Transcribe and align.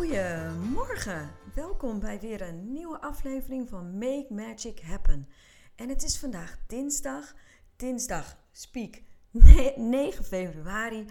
Goedemorgen, 0.00 1.30
welkom 1.54 2.00
bij 2.00 2.20
weer 2.20 2.42
een 2.42 2.72
nieuwe 2.72 3.00
aflevering 3.00 3.68
van 3.68 3.98
Make 3.98 4.26
Magic 4.28 4.80
Happen. 4.80 5.28
En 5.76 5.88
het 5.88 6.02
is 6.02 6.18
vandaag 6.18 6.58
dinsdag, 6.66 7.34
dinsdag 7.76 8.36
speak 8.52 9.02
9 9.76 10.24
februari. 10.24 11.06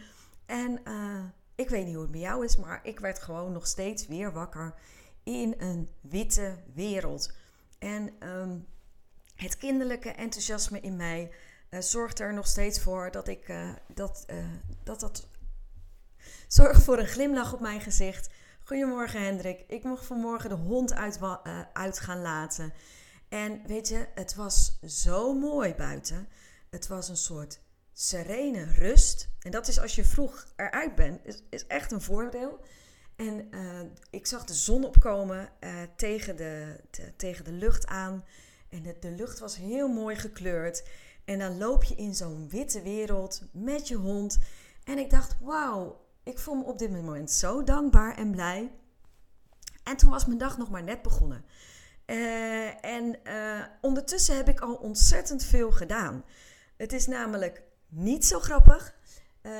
En 0.46 0.80
uh, 0.84 1.24
ik 1.56 1.70
weet 1.70 1.86
niet 1.86 1.94
hoe 1.94 2.04
het 2.04 2.12
bij 2.12 2.20
jou 2.20 2.46
is, 2.46 2.58
maar 2.58 2.80
ik 2.84 3.00
werd 3.00 3.20
gewoon 3.20 3.52
nog 3.52 3.68
steeds 3.68 4.08
weer 4.08 4.34
wakker 4.34 4.74
in 5.24 5.56
een 5.58 5.90
witte 6.02 6.58
wereld. 6.74 7.34
En 7.80 8.28
um, 8.28 8.66
het 9.36 9.58
kinderlijke 9.58 10.10
enthousiasme 10.10 10.80
in 10.80 10.96
mij 10.96 11.32
uh, 11.70 11.80
zorgt 11.80 12.20
er 12.20 12.34
nog 12.34 12.48
steeds 12.48 12.82
voor 12.82 13.12
dat 13.12 13.28
ik 13.28 13.48
uh, 13.48 13.70
dat, 13.94 14.26
dat 14.84 15.00
dat 15.00 15.28
zorgt 16.48 16.84
voor 16.84 17.00
een 17.00 17.08
glimlach 17.08 17.54
op 17.54 17.60
mijn 17.60 17.82
gezicht. 17.82 18.30
Goedemorgen 18.70 19.24
Hendrik. 19.24 19.64
Ik 19.68 19.84
mocht 19.84 20.06
vanmorgen 20.06 20.50
de 20.50 20.56
hond 20.56 20.94
uit, 20.94 21.20
uit 21.74 22.00
gaan 22.00 22.22
laten. 22.22 22.74
En 23.30 23.62
weet 23.66 23.88
je, 23.88 24.08
het 24.16 24.36
was 24.36 24.80
zo 24.86 25.34
mooi 25.34 25.74
buiten. 25.76 26.28
Het 26.70 26.88
was 26.88 27.10
een 27.10 27.18
soort 27.18 27.60
serene 27.94 28.64
rust. 28.64 29.30
En 29.40 29.52
dat 29.52 29.68
is 29.68 29.80
als 29.80 29.96
je 29.96 30.06
vroeg 30.06 30.46
eruit 30.56 30.96
bent, 30.96 31.20
is, 31.50 31.68
echt 31.68 31.92
een 31.92 32.02
voordeel. 32.02 32.60
En 33.16 33.48
uh, 33.52 33.80
ik 34.10 34.28
zag 34.28 34.46
de 34.46 34.54
zon 34.54 34.86
opkomen 34.86 35.50
uh, 35.60 35.70
tegen, 35.96 36.36
de, 36.36 36.80
te, 36.90 37.16
tegen 37.16 37.46
de 37.46 37.52
lucht 37.52 37.88
aan. 37.88 38.26
En 38.70 38.84
de, 38.84 38.96
de 39.00 39.12
lucht 39.12 39.40
was 39.40 39.56
heel 39.56 39.88
mooi 39.88 40.16
gekleurd. 40.16 40.84
En 41.26 41.40
dan 41.40 41.58
loop 41.58 41.84
je 41.84 41.96
in 41.96 42.16
zo'n 42.16 42.50
witte 42.50 42.82
wereld 42.82 43.42
met 43.52 43.88
je 43.88 43.96
hond. 43.96 44.40
En 44.84 44.98
ik 44.98 45.10
dacht, 45.10 45.36
wauw, 45.40 46.08
ik 46.30 46.40
voel 46.40 46.56
me 46.56 46.64
op 46.64 46.78
dit 46.78 46.92
moment 46.92 47.32
zo 47.32 47.64
dankbaar 47.64 48.18
en 48.18 48.32
blij. 48.32 48.72
En 49.84 49.98
toen 49.98 50.10
was 50.10 50.26
mijn 50.26 50.38
dag 50.38 50.58
nog 50.58 50.70
maar 50.70 50.84
net 50.84 51.02
begonnen. 51.02 51.46
Uh, 52.06 52.86
en 52.86 53.20
ondertussen 53.82 54.36
heb 54.36 54.50
ik 54.50 54.60
al 54.60 54.76
ontzettend 54.76 55.44
veel 55.44 55.72
gedaan. 55.72 56.24
Het 56.78 56.94
is 56.94 57.08
namelijk 57.08 57.64
niet 57.88 58.26
zo 58.26 58.40
grappig. 58.40 58.96
Uh, 59.42 59.52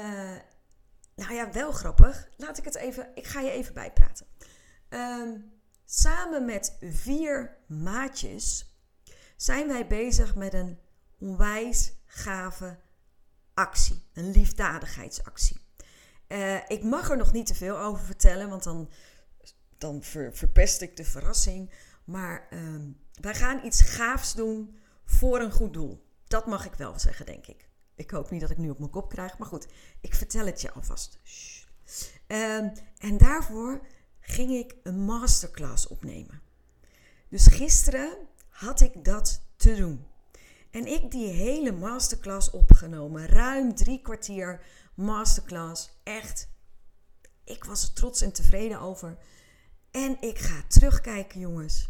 nou 1.16 1.34
ja, 1.34 1.52
wel 1.52 1.72
grappig. 1.72 2.30
Laat 2.38 2.58
ik 2.58 2.66
het 2.66 2.76
even. 2.76 3.12
Ik 3.16 3.28
ga 3.28 3.40
je 3.40 3.52
even 3.52 3.74
bijpraten. 3.74 4.26
Um, 4.90 5.52
samen 5.86 6.46
met 6.46 6.78
vier 6.82 7.58
maatjes 7.68 8.74
zijn 9.36 9.68
wij 9.68 9.88
bezig 9.88 10.36
met 10.36 10.54
een 10.54 10.80
onwijs 11.20 11.94
gave 12.06 12.80
actie. 13.54 14.04
Een 14.14 14.32
liefdadigheidsactie. 14.32 15.69
Uh, 16.30 16.70
ik 16.70 16.84
mag 16.84 17.10
er 17.10 17.18
nog 17.18 17.32
niet 17.32 17.46
te 17.46 17.56
veel 17.56 17.80
over 17.80 18.06
vertellen, 18.06 18.50
want 18.50 18.64
dan, 18.64 18.90
dan 19.78 20.04
ver, 20.04 20.36
verpest 20.36 20.82
ik 20.82 20.98
de 20.98 21.04
verrassing. 21.04 21.72
Maar 22.04 22.48
um, 22.54 22.98
wij 23.22 23.36
gaan 23.36 23.66
iets 23.66 23.82
gaafs 23.82 24.34
doen 24.34 24.80
voor 25.06 25.40
een 25.40 25.52
goed 25.52 25.74
doel. 25.74 26.08
Dat 26.28 26.46
mag 26.46 26.66
ik 26.66 26.74
wel 26.74 27.00
zeggen, 27.00 27.26
denk 27.26 27.48
ik. 27.48 27.70
Ik 27.96 28.12
hoop 28.12 28.30
niet 28.30 28.42
dat 28.42 28.50
ik 28.50 28.58
nu 28.58 28.70
op 28.70 28.80
mijn 28.80 28.92
kop 28.92 29.10
krijg, 29.10 29.38
maar 29.38 29.48
goed, 29.48 29.68
ik 30.02 30.16
vertel 30.16 30.46
het 30.46 30.62
je 30.62 30.72
alvast. 30.72 31.20
Um, 32.28 32.72
en 32.98 33.18
daarvoor 33.18 33.82
ging 34.20 34.52
ik 34.52 34.76
een 34.84 35.00
masterclass 35.00 35.88
opnemen. 35.88 36.42
Dus 37.30 37.48
gisteren 37.48 38.18
had 38.50 38.82
ik 38.82 39.06
dat 39.06 39.42
te 39.56 39.76
doen. 39.76 40.06
En 40.72 40.86
ik 40.86 41.12
die 41.12 41.28
hele 41.28 41.72
masterclass 41.72 42.52
opgenomen, 42.52 43.28
ruim 43.28 43.76
drie 43.76 44.02
kwartier 44.02 44.62
masterclass. 44.94 45.90
Echt, 46.04 46.50
ik 47.44 47.64
was 47.64 47.84
er 47.84 47.94
trots 47.94 48.22
en 48.22 48.32
tevreden 48.32 48.80
over. 48.80 49.18
En 49.92 50.22
ik 50.22 50.38
ga 50.38 50.64
terugkijken, 50.68 51.40
jongens. 51.40 51.90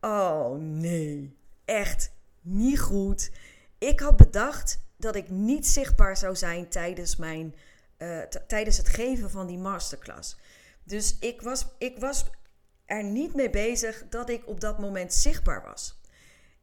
Oh 0.00 0.58
nee, 0.58 1.36
echt 1.64 2.12
niet 2.40 2.80
goed. 2.80 3.30
Ik 3.78 4.00
had 4.00 4.16
bedacht 4.16 4.80
dat 4.96 5.16
ik 5.16 5.30
niet 5.30 5.66
zichtbaar 5.66 6.16
zou 6.16 6.36
zijn 6.36 6.68
tijdens, 6.68 7.16
mijn, 7.16 7.54
uh, 7.98 8.20
tijdens 8.22 8.76
het 8.76 8.88
geven 8.88 9.30
van 9.30 9.46
die 9.46 9.58
masterclass. 9.58 10.36
Dus 10.84 11.18
ik 11.18 11.42
was, 11.42 11.66
ik 11.78 11.98
was 11.98 12.24
er 12.84 13.04
niet 13.04 13.34
mee 13.34 13.50
bezig 13.50 14.04
dat 14.08 14.28
ik 14.28 14.46
op 14.46 14.60
dat 14.60 14.78
moment 14.78 15.14
zichtbaar 15.14 15.62
was. 15.62 15.97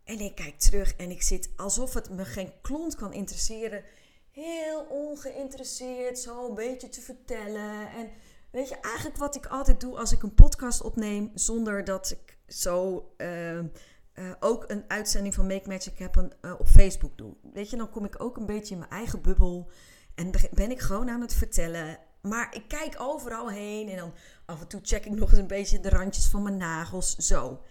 En 0.06 0.20
ik 0.20 0.36
kijk 0.36 0.60
terug 0.60 0.96
en 0.96 1.12
ik 1.12 1.22
zit 1.22 1.50
alsof 1.56 1.94
het 1.94 2.10
me 2.10 2.26
geen 2.26 2.54
klont 2.62 2.96
kan 2.96 3.14
interesseren. 3.14 3.84
Heel 4.32 4.86
ongeïnteresseerd, 4.90 6.20
zo 6.20 6.48
een 6.48 6.56
beetje 6.56 6.90
te 6.90 7.02
vertellen. 7.02 7.90
En 7.92 8.10
weet 8.52 8.70
je, 8.70 8.80
eigenlijk 8.80 9.18
wat 9.18 9.36
ik 9.36 9.46
altijd 9.46 9.80
doe 9.80 9.98
als 9.98 10.12
ik 10.12 10.24
een 10.24 10.34
podcast 10.34 10.82
opneem, 10.82 11.32
zonder 11.34 11.84
dat 11.84 12.12
ik 12.12 12.38
zo. 12.48 13.06
Uh, 13.18 13.60
uh, 13.60 14.32
ook 14.40 14.64
een 14.68 14.84
uitzending 14.88 15.34
van 15.34 15.48
Make 15.48 15.70
Magic 15.70 16.00
Happen 16.00 16.32
uh, 16.42 16.54
op 16.60 16.68
Facebook 16.68 17.18
doen. 17.18 17.38
Weet 17.54 17.70
je, 17.70 17.78
dan 17.78 17.90
kom 17.90 18.06
ik 18.06 18.22
ook 18.24 18.38
een 18.38 18.46
beetje 18.46 18.74
in 18.74 18.80
mijn 18.80 18.92
eigen 18.92 19.22
bubbel. 19.22 19.70
En 20.16 20.32
ben 20.54 20.72
ik 20.72 20.80
gewoon 20.80 21.10
aan 21.10 21.22
het 21.22 21.34
vertellen. 21.34 22.00
Maar 22.22 22.56
ik 22.56 22.68
kijk 22.68 22.96
overal 22.98 23.50
heen. 23.50 23.90
En 23.90 23.98
dan 23.98 24.14
af 24.46 24.62
en 24.62 24.68
toe 24.68 24.80
check 24.84 25.06
ik 25.06 25.12
nog 25.12 25.30
eens 25.30 25.40
een 25.40 25.48
beetje 25.48 25.80
de 25.80 25.90
randjes 25.90 26.28
van 26.28 26.44
mijn 26.44 26.58
nagels. 26.58 27.16
Zo. 27.16 27.62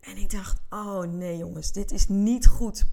En 0.00 0.16
ik 0.16 0.30
dacht, 0.30 0.60
oh 0.70 1.02
nee 1.02 1.36
jongens, 1.36 1.72
dit 1.72 1.90
is 1.90 2.08
niet 2.08 2.46
goed. 2.46 2.84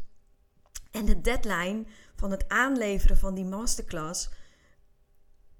En 0.92 1.06
de 1.06 1.22
deadline 1.22 1.86
van 2.16 2.32
het 2.32 2.50
aanleveren 2.50 3.18
van 3.18 3.34
die 3.34 3.46
masterclass 3.46 4.30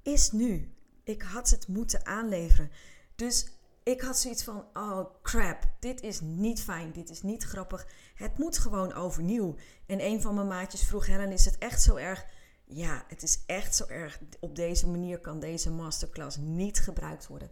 is 0.02 0.32
nu. 0.32 0.76
Ik 1.04 1.22
had 1.22 1.50
het 1.50 1.68
moeten 1.68 2.06
aanleveren. 2.06 2.72
Dus 3.16 3.48
ik 3.84 4.02
had 4.02 4.20
zoiets 4.20 4.44
van: 4.44 4.66
oh 4.74 5.06
crap, 5.22 5.64
dit 5.80 6.02
is 6.02 6.22
niet 6.22 6.62
fijn, 6.62 6.92
dit 6.92 7.10
is 7.10 7.22
niet 7.22 7.44
grappig. 7.44 7.88
Het 8.16 8.38
moet 8.38 8.58
gewoon 8.58 8.94
overnieuw. 8.94 9.56
En 9.86 10.06
een 10.06 10.22
van 10.22 10.36
mijn 10.36 10.48
maatjes 10.48 10.84
vroeg: 10.84 11.06
Helen, 11.06 11.32
is 11.32 11.46
het 11.46 11.58
echt 11.58 11.82
zo 11.82 11.96
erg? 11.96 12.26
Ja, 12.66 13.06
het 13.08 13.24
is 13.24 13.44
echt 13.46 13.76
zo 13.76 13.86
erg. 13.86 14.20
Op 14.40 14.56
deze 14.56 14.88
manier 14.88 15.20
kan 15.20 15.40
deze 15.40 15.72
masterclass 15.72 16.38
niet 16.38 16.80
gebruikt 16.80 17.28
worden. 17.28 17.52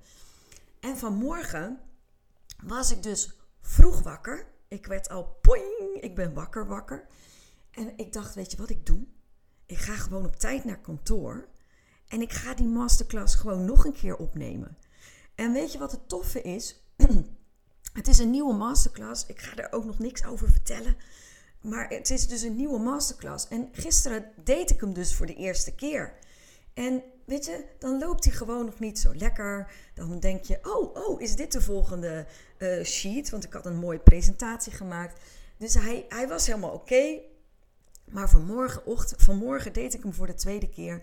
En 0.80 0.98
vanmorgen 0.98 1.80
was 2.64 2.92
ik 2.92 3.04
dus 3.04 3.34
vroeg 3.66 4.02
wakker. 4.02 4.54
Ik 4.68 4.86
werd 4.86 5.10
al 5.10 5.38
poing, 5.42 5.98
ik 6.02 6.16
ben 6.16 6.34
wakker 6.34 6.68
wakker. 6.68 7.08
En 7.72 7.94
ik 7.96 8.14
dacht, 8.14 8.36
weet 8.36 8.52
je 8.52 8.58
wat 8.58 8.70
ik 8.70 8.86
doe? 8.86 9.06
Ik 9.66 9.78
ga 9.78 9.96
gewoon 9.96 10.26
op 10.26 10.36
tijd 10.36 10.64
naar 10.64 10.82
kantoor. 10.82 11.48
En 12.08 12.22
ik 12.22 12.34
ga 12.34 12.54
die 12.54 12.68
masterclass 12.68 13.36
gewoon 13.36 13.66
nog 13.66 13.86
een 13.86 13.94
keer 13.94 14.18
opnemen. 14.18 14.78
En 15.36 15.54
weet 15.54 15.72
je 15.72 15.78
wat 15.78 15.92
het 15.92 16.10
toffe 16.10 16.42
is? 16.42 16.84
het 18.00 18.08
is 18.08 18.18
een 18.20 18.30
nieuwe 18.30 18.54
masterclass. 18.54 19.26
Ik 19.26 19.42
ga 19.42 19.56
er 19.56 19.72
ook 19.72 19.86
nog 19.86 20.00
niks 20.00 20.26
over 20.26 20.52
vertellen. 20.52 20.98
Maar 21.62 21.90
het 21.90 22.10
is 22.10 22.28
dus 22.28 22.42
een 22.42 22.56
nieuwe 22.56 22.80
masterclass. 22.80 23.48
En 23.48 23.70
gisteren 23.72 24.32
deed 24.44 24.72
ik 24.72 24.82
hem 24.82 24.94
dus 24.94 25.16
voor 25.16 25.26
de 25.26 25.36
eerste 25.36 25.76
keer. 25.76 26.14
En 26.76 27.04
weet 27.26 27.46
je, 27.46 27.66
dan 27.80 28.00
loopt 28.00 28.24
hij 28.24 28.34
gewoon 28.34 28.66
nog 28.66 28.80
niet 28.80 29.00
zo 29.00 29.16
lekker. 29.16 29.72
Dan 29.94 30.20
denk 30.20 30.44
je, 30.44 30.60
oh, 30.64 30.96
oh, 30.96 31.22
is 31.22 31.36
dit 31.36 31.52
de 31.52 31.62
volgende 31.62 32.26
uh, 32.58 32.84
sheet? 32.84 33.30
Want 33.30 33.44
ik 33.44 33.54
had 33.54 33.66
een 33.66 33.78
mooie 33.78 34.00
presentatie 34.00 34.72
gemaakt. 34.72 35.20
Dus 35.58 35.74
hij, 35.74 36.06
hij 36.10 36.28
was 36.28 36.48
helemaal 36.48 36.72
oké. 36.74 37.20
Maar 38.06 38.30
vanmorgen, 38.30 38.82
vanmorgen 39.18 39.74
deed 39.74 39.94
ik 39.94 40.04
hem 40.04 40.14
voor 40.14 40.28
de 40.28 40.34
tweede 40.34 40.70
keer. 40.70 41.02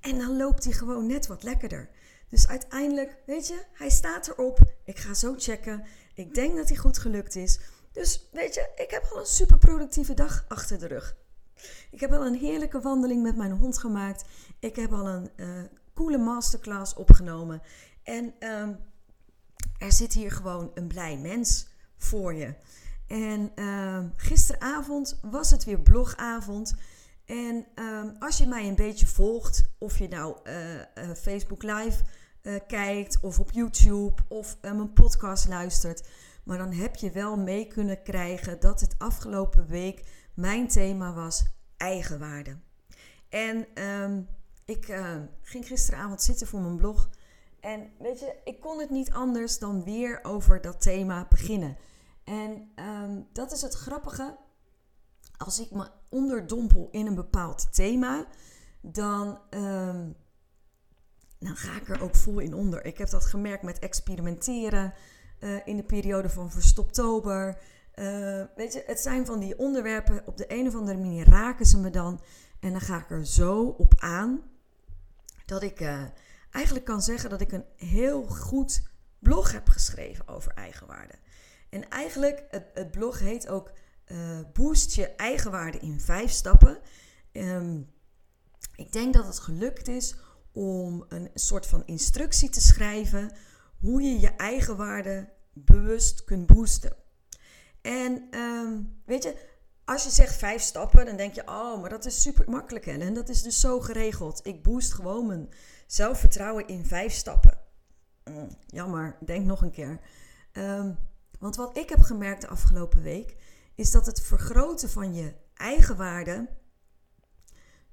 En 0.00 0.18
dan 0.18 0.36
loopt 0.36 0.64
hij 0.64 0.72
gewoon 0.72 1.06
net 1.06 1.26
wat 1.26 1.42
lekkerder. 1.42 1.88
Dus 2.28 2.48
uiteindelijk, 2.48 3.16
weet 3.26 3.48
je, 3.48 3.64
hij 3.72 3.90
staat 3.90 4.28
erop. 4.28 4.60
Ik 4.84 4.98
ga 4.98 5.14
zo 5.14 5.34
checken. 5.38 5.84
Ik 6.14 6.34
denk 6.34 6.56
dat 6.56 6.68
hij 6.68 6.76
goed 6.76 6.98
gelukt 6.98 7.36
is. 7.36 7.58
Dus 7.92 8.28
weet 8.32 8.54
je, 8.54 8.68
ik 8.76 8.90
heb 8.90 9.08
al 9.12 9.18
een 9.20 9.26
super 9.26 9.58
productieve 9.58 10.14
dag 10.14 10.44
achter 10.48 10.78
de 10.78 10.86
rug. 10.86 11.16
Ik 11.90 12.00
heb 12.00 12.12
al 12.12 12.26
een 12.26 12.34
heerlijke 12.34 12.80
wandeling 12.80 13.22
met 13.22 13.36
mijn 13.36 13.52
hond 13.52 13.78
gemaakt. 13.78 14.24
Ik 14.58 14.76
heb 14.76 14.92
al 14.92 15.08
een 15.08 15.30
uh, 15.36 15.62
coole 15.94 16.18
masterclass 16.18 16.94
opgenomen. 16.94 17.62
En 18.02 18.34
um, 18.40 18.78
er 19.78 19.92
zit 19.92 20.12
hier 20.12 20.30
gewoon 20.30 20.70
een 20.74 20.86
blij 20.86 21.18
mens 21.18 21.68
voor 21.96 22.34
je. 22.34 22.54
En 23.06 23.52
uh, 23.54 24.04
gisteravond 24.16 25.18
was 25.22 25.50
het 25.50 25.64
weer 25.64 25.80
blogavond. 25.80 26.74
En 27.24 27.66
ehm, 27.74 28.10
als 28.18 28.38
je 28.38 28.46
mij 28.46 28.68
een 28.68 28.74
beetje 28.74 29.06
volgt, 29.06 29.70
of 29.78 29.98
je 29.98 30.08
nou 30.08 30.36
uh, 30.44 31.14
Facebook 31.14 31.62
Live 31.62 32.02
kijkt, 32.66 33.20
of 33.20 33.38
op 33.38 33.50
YouTube, 33.50 34.22
of 34.28 34.56
mijn 34.60 34.92
podcast 34.92 35.48
luistert, 35.48 36.08
maar 36.44 36.58
dan 36.58 36.72
heb 36.72 36.96
je 36.96 37.10
wel 37.10 37.36
mee 37.36 37.66
kunnen 37.66 38.02
krijgen 38.02 38.60
dat 38.60 38.80
het 38.80 38.94
afgelopen 38.98 39.66
week 39.66 40.04
mijn 40.34 40.68
thema 40.68 41.12
was 41.12 41.44
eigenwaarde. 41.78 42.58
En 43.28 43.82
um, 43.84 44.28
ik 44.64 45.00
ging 45.42 45.66
gisteravond 45.66 46.22
zitten 46.22 46.46
voor 46.46 46.60
mijn 46.60 46.76
blog. 46.76 47.10
En 47.60 47.90
weet 47.98 48.20
je, 48.20 48.36
ik 48.44 48.60
kon 48.60 48.78
het 48.78 48.90
niet 48.90 49.12
anders 49.12 49.58
dan 49.58 49.84
weer 49.84 50.20
over 50.22 50.60
dat 50.60 50.80
thema 50.80 51.26
beginnen. 51.28 51.76
En 52.24 52.70
um, 52.76 53.26
dat 53.32 53.52
is 53.52 53.62
het 53.62 53.74
grappige. 53.74 54.36
Als 55.36 55.60
ik 55.60 55.70
me 55.70 55.90
onderdompel 56.08 56.88
in 56.90 57.06
een 57.06 57.14
bepaald 57.14 57.74
thema, 57.74 58.26
dan, 58.80 59.38
dan 61.38 61.56
ga 61.56 61.76
ik 61.76 61.88
er 61.88 62.02
ook 62.02 62.14
vol 62.14 62.38
in 62.38 62.54
onder. 62.54 62.84
Ik 62.84 62.98
heb 62.98 63.10
dat 63.10 63.24
gemerkt 63.24 63.62
met 63.62 63.78
experimenteren 63.78 64.94
uh, 65.40 65.66
in 65.66 65.76
de 65.76 65.84
periode 65.84 66.28
van 66.28 66.50
Verstoptober. 66.50 67.58
Uh, 67.98 68.44
weet 68.56 68.72
je, 68.72 68.82
het 68.86 69.00
zijn 69.00 69.26
van 69.26 69.40
die 69.40 69.58
onderwerpen, 69.58 70.22
op 70.26 70.36
de 70.36 70.52
een 70.52 70.66
of 70.66 70.74
andere 70.74 70.98
manier 70.98 71.28
raken 71.28 71.66
ze 71.66 71.78
me 71.78 71.90
dan. 71.90 72.20
En 72.60 72.70
dan 72.70 72.80
ga 72.80 72.98
ik 72.98 73.10
er 73.10 73.26
zo 73.26 73.64
op 73.64 73.94
aan 73.96 74.42
dat 75.46 75.62
ik 75.62 75.80
uh, 75.80 76.02
eigenlijk 76.50 76.84
kan 76.84 77.02
zeggen 77.02 77.30
dat 77.30 77.40
ik 77.40 77.52
een 77.52 77.64
heel 77.76 78.22
goed 78.22 78.82
blog 79.18 79.52
heb 79.52 79.68
geschreven 79.68 80.28
over 80.28 80.52
eigenwaarde. 80.52 81.14
En 81.70 81.88
eigenlijk, 81.88 82.44
het, 82.50 82.64
het 82.74 82.90
blog 82.90 83.18
heet 83.18 83.48
ook 83.48 83.70
uh, 84.06 84.18
Boost 84.52 84.94
je 84.94 85.06
eigenwaarde 85.06 85.78
in 85.78 86.00
vijf 86.00 86.30
stappen. 86.30 86.78
Um, 87.32 87.90
ik 88.74 88.92
denk 88.92 89.14
dat 89.14 89.26
het 89.26 89.38
gelukt 89.38 89.88
is 89.88 90.16
om 90.52 91.04
een 91.08 91.30
soort 91.34 91.66
van 91.66 91.82
instructie 91.86 92.50
te 92.50 92.60
schrijven 92.60 93.32
hoe 93.80 94.02
je 94.02 94.20
je 94.20 94.36
eigenwaarde 94.36 95.28
bewust 95.52 96.24
kunt 96.24 96.46
boosten. 96.46 96.92
En 97.88 98.28
um, 98.34 99.00
weet 99.04 99.22
je, 99.22 99.36
als 99.84 100.04
je 100.04 100.10
zegt 100.10 100.36
vijf 100.36 100.62
stappen, 100.62 101.06
dan 101.06 101.16
denk 101.16 101.34
je, 101.34 101.42
oh, 101.46 101.80
maar 101.80 101.90
dat 101.90 102.04
is 102.04 102.22
super 102.22 102.50
makkelijk. 102.50 102.86
En 102.86 103.14
dat 103.14 103.28
is 103.28 103.42
dus 103.42 103.60
zo 103.60 103.80
geregeld. 103.80 104.40
Ik 104.46 104.62
boost 104.62 104.92
gewoon 104.92 105.26
mijn 105.26 105.48
zelfvertrouwen 105.86 106.66
in 106.66 106.84
vijf 106.84 107.12
stappen. 107.12 107.58
Mm, 108.24 108.48
jammer, 108.66 109.16
denk 109.24 109.46
nog 109.46 109.62
een 109.62 109.70
keer. 109.70 110.00
Um, 110.52 110.98
want 111.38 111.56
wat 111.56 111.76
ik 111.76 111.88
heb 111.88 112.00
gemerkt 112.00 112.40
de 112.40 112.48
afgelopen 112.48 113.02
week, 113.02 113.36
is 113.74 113.90
dat 113.90 114.06
het 114.06 114.20
vergroten 114.20 114.90
van 114.90 115.14
je 115.14 115.34
eigen 115.54 115.96
waarde 115.96 116.48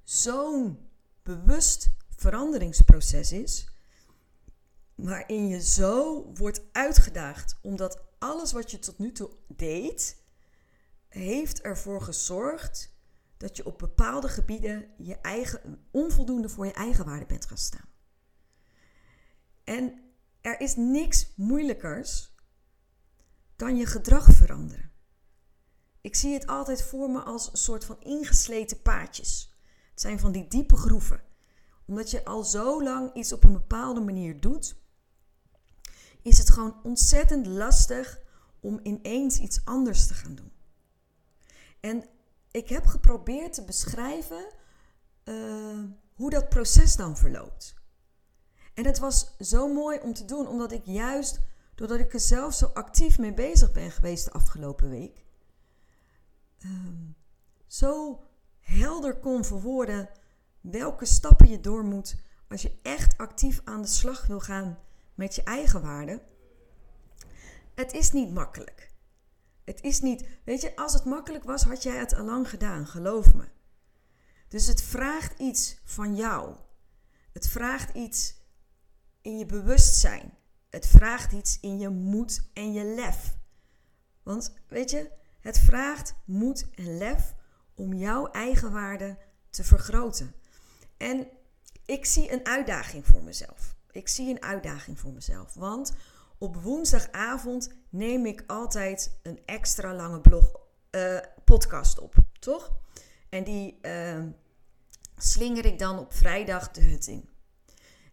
zo'n 0.02 0.78
bewust 1.22 1.90
veranderingsproces 2.16 3.32
is, 3.32 3.68
waarin 4.94 5.48
je 5.48 5.60
zo 5.60 6.24
wordt 6.34 6.62
uitgedaagd, 6.72 7.58
omdat 7.62 8.05
alles 8.18 8.52
wat 8.52 8.70
je 8.70 8.78
tot 8.78 8.98
nu 8.98 9.12
toe 9.12 9.30
deed, 9.48 10.22
heeft 11.08 11.60
ervoor 11.60 12.02
gezorgd 12.02 12.94
dat 13.36 13.56
je 13.56 13.66
op 13.66 13.78
bepaalde 13.78 14.28
gebieden 14.28 14.88
je 14.98 15.14
eigen, 15.20 15.86
onvoldoende 15.90 16.48
voor 16.48 16.66
je 16.66 16.72
eigen 16.72 17.04
waarde 17.04 17.26
bent 17.26 17.46
gaan 17.46 17.58
staan. 17.58 17.88
En 19.64 20.00
er 20.40 20.60
is 20.60 20.76
niks 20.76 21.32
moeilijkers 21.36 22.34
dan 23.56 23.76
je 23.76 23.86
gedrag 23.86 24.32
veranderen. 24.32 24.90
Ik 26.00 26.14
zie 26.14 26.32
het 26.32 26.46
altijd 26.46 26.82
voor 26.82 27.10
me 27.10 27.20
als 27.20 27.50
een 27.50 27.56
soort 27.56 27.84
van 27.84 28.00
ingesleten 28.00 28.82
paadjes. 28.82 29.54
Het 29.90 30.00
zijn 30.00 30.18
van 30.18 30.32
die 30.32 30.48
diepe 30.48 30.76
groeven. 30.76 31.22
Omdat 31.86 32.10
je 32.10 32.24
al 32.24 32.44
zo 32.44 32.82
lang 32.82 33.14
iets 33.14 33.32
op 33.32 33.44
een 33.44 33.52
bepaalde 33.52 34.00
manier 34.00 34.40
doet, 34.40 34.76
is 36.26 36.38
het 36.38 36.50
gewoon 36.50 36.76
ontzettend 36.82 37.46
lastig 37.46 38.20
om 38.60 38.80
ineens 38.82 39.38
iets 39.38 39.60
anders 39.64 40.06
te 40.06 40.14
gaan 40.14 40.34
doen. 40.34 40.52
En 41.80 42.04
ik 42.50 42.68
heb 42.68 42.86
geprobeerd 42.86 43.52
te 43.52 43.64
beschrijven 43.64 44.46
uh, 45.24 45.84
hoe 46.14 46.30
dat 46.30 46.48
proces 46.48 46.96
dan 46.96 47.16
verloopt. 47.16 47.74
En 48.74 48.86
het 48.86 48.98
was 48.98 49.36
zo 49.38 49.72
mooi 49.72 49.98
om 49.98 50.14
te 50.14 50.24
doen, 50.24 50.46
omdat 50.46 50.72
ik 50.72 50.84
juist, 50.84 51.40
doordat 51.74 51.98
ik 51.98 52.12
er 52.12 52.20
zelf 52.20 52.54
zo 52.54 52.66
actief 52.66 53.18
mee 53.18 53.34
bezig 53.34 53.72
ben 53.72 53.90
geweest 53.90 54.24
de 54.24 54.32
afgelopen 54.32 54.88
week, 54.88 55.24
um, 56.64 57.16
zo 57.66 58.20
helder 58.58 59.18
kon 59.18 59.44
verwoorden 59.44 60.08
welke 60.60 61.04
stappen 61.04 61.48
je 61.48 61.60
door 61.60 61.84
moet 61.84 62.16
als 62.48 62.62
je 62.62 62.78
echt 62.82 63.18
actief 63.18 63.60
aan 63.64 63.82
de 63.82 63.88
slag 63.88 64.26
wil 64.26 64.40
gaan 64.40 64.78
met 65.16 65.34
je 65.34 65.42
eigen 65.42 65.82
waarde. 65.82 66.22
Het 67.74 67.92
is 67.92 68.12
niet 68.12 68.32
makkelijk. 68.32 68.90
Het 69.64 69.82
is 69.82 70.00
niet, 70.00 70.26
weet 70.44 70.60
je, 70.60 70.76
als 70.76 70.92
het 70.92 71.04
makkelijk 71.04 71.44
was, 71.44 71.62
had 71.62 71.82
jij 71.82 71.96
het 71.96 72.14
al 72.14 72.24
lang 72.24 72.48
gedaan, 72.48 72.86
geloof 72.86 73.34
me. 73.34 73.48
Dus 74.48 74.66
het 74.66 74.82
vraagt 74.82 75.38
iets 75.38 75.80
van 75.84 76.16
jou. 76.16 76.56
Het 77.32 77.48
vraagt 77.48 77.94
iets 77.94 78.34
in 79.20 79.38
je 79.38 79.46
bewustzijn. 79.46 80.34
Het 80.70 80.86
vraagt 80.86 81.32
iets 81.32 81.60
in 81.60 81.78
je 81.78 81.88
moed 81.88 82.50
en 82.52 82.72
je 82.72 82.84
lef. 82.84 83.36
Want 84.22 84.54
weet 84.68 84.90
je, 84.90 85.10
het 85.40 85.58
vraagt 85.58 86.14
moed 86.24 86.66
en 86.74 86.98
lef 86.98 87.34
om 87.74 87.94
jouw 87.94 88.26
eigen 88.30 88.72
waarde 88.72 89.18
te 89.50 89.64
vergroten. 89.64 90.34
En 90.96 91.28
ik 91.84 92.04
zie 92.04 92.32
een 92.32 92.46
uitdaging 92.46 93.06
voor 93.06 93.22
mezelf. 93.22 93.75
Ik 93.96 94.08
zie 94.08 94.30
een 94.30 94.42
uitdaging 94.42 95.00
voor 95.00 95.12
mezelf. 95.12 95.54
Want 95.54 95.94
op 96.38 96.56
woensdagavond 96.56 97.70
neem 97.88 98.26
ik 98.26 98.44
altijd 98.46 99.18
een 99.22 99.40
extra 99.44 99.94
lange 99.94 100.20
blog, 100.20 100.60
uh, 100.90 101.18
podcast 101.44 101.98
op, 101.98 102.14
toch? 102.38 102.72
En 103.28 103.44
die 103.44 103.78
uh, 103.82 104.24
slinger 105.16 105.64
ik 105.64 105.78
dan 105.78 105.98
op 105.98 106.14
vrijdag 106.14 106.70
de 106.70 106.80
hut 106.80 107.06
in. 107.06 107.28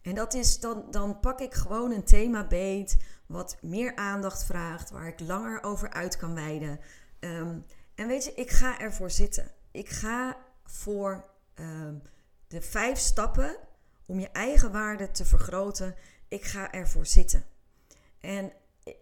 En 0.02 0.16
dat 0.16 0.34
is 0.34 0.60
dan, 0.60 0.86
dan 0.92 1.20
pak 1.20 1.40
ik 1.40 1.54
gewoon 1.54 1.92
een 1.92 2.04
thema 2.04 2.48
beet 2.48 2.98
wat 3.26 3.58
meer 3.62 3.96
aandacht 3.96 4.44
vraagt, 4.44 4.90
waar 4.90 5.08
ik 5.08 5.20
langer 5.20 5.64
over 5.64 5.90
uit 5.90 6.18
kan 6.18 6.34
wijden. 6.34 6.80
Um, 7.20 7.66
en 7.96 8.08
weet 8.08 8.24
je, 8.24 8.34
ik 8.34 8.50
ga 8.50 8.80
ervoor 8.80 9.12
zitten. 9.12 9.52
Ik 9.72 9.90
ga 9.90 10.38
voor 10.66 11.26
um, 11.56 12.02
de 12.48 12.62
vijf 12.62 12.98
stappen 12.98 13.58
om 14.06 14.20
je 14.20 14.30
eigen 14.30 14.72
waarde 14.72 15.12
te 15.12 15.26
vergroten. 15.26 15.96
Ik 16.28 16.44
ga 16.44 16.72
ervoor 16.72 17.06
zitten. 17.06 17.46
En 18.20 18.54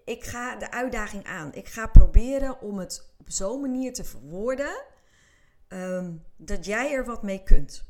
ik 0.06 0.24
ga 0.24 0.56
de 0.56 0.72
uitdaging 0.72 1.26
aan. 1.26 1.54
Ik 1.54 1.68
ga 1.68 1.88
proberen 1.88 2.62
om 2.62 2.78
het 2.80 3.14
op 3.18 3.30
zo'n 3.30 3.62
manier 3.62 3.94
te 3.94 4.04
verwoorden 4.04 4.84
um, 5.68 6.26
dat 6.36 6.66
jij 6.66 6.94
er 6.94 7.06
wat 7.06 7.24
mee 7.24 7.44
kunt. 7.44 7.86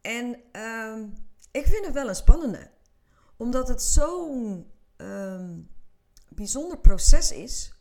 En 0.00 0.40
um, 0.60 1.14
ik 1.50 1.66
vind 1.66 1.84
het 1.84 1.94
wel 1.94 2.08
een 2.08 2.14
spannende. 2.14 2.70
Omdat 3.36 3.68
het 3.68 3.82
zo'n 3.82 4.70
um, 4.96 5.70
bijzonder 6.28 6.78
proces 6.78 7.32
is. 7.32 7.72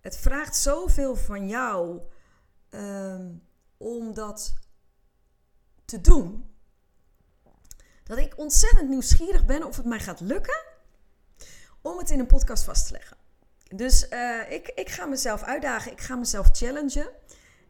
Het 0.00 0.16
vraagt 0.16 0.56
zoveel 0.56 1.16
van 1.16 1.48
jou 1.48 2.02
om 3.76 4.14
dat 4.14 4.54
te 5.84 6.00
doen. 6.00 6.51
Dat 8.02 8.18
ik 8.18 8.38
ontzettend 8.38 8.88
nieuwsgierig 8.88 9.44
ben 9.44 9.64
of 9.64 9.76
het 9.76 9.86
mij 9.86 10.00
gaat 10.00 10.20
lukken 10.20 10.64
om 11.82 11.98
het 11.98 12.10
in 12.10 12.18
een 12.18 12.26
podcast 12.26 12.64
vast 12.64 12.86
te 12.86 12.92
leggen. 12.92 13.16
Dus 13.68 14.06
uh, 14.10 14.50
ik, 14.50 14.68
ik 14.68 14.88
ga 14.88 15.06
mezelf 15.06 15.42
uitdagen, 15.42 15.92
ik 15.92 16.00
ga 16.00 16.16
mezelf 16.16 16.48
challengen. 16.52 17.10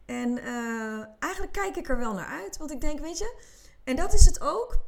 En 0.07 0.39
uh, 0.39 1.05
eigenlijk 1.19 1.53
kijk 1.53 1.77
ik 1.77 1.89
er 1.89 1.99
wel 1.99 2.15
naar 2.15 2.27
uit, 2.27 2.57
want 2.57 2.71
ik 2.71 2.81
denk, 2.81 3.01
weet 3.01 3.19
je, 3.19 3.43
en 3.85 3.97
dat 3.97 4.12
is 4.12 4.27
het 4.27 4.41
ook. 4.41 4.79